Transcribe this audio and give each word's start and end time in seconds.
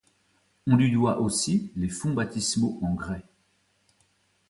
On 0.65 0.77
lui 0.77 0.91
doit 0.91 1.19
aussi 1.19 1.71
les 1.75 1.87
fonts 1.87 2.15
baptismaux 2.15 2.79
en 2.81 2.95
grès. 2.95 3.21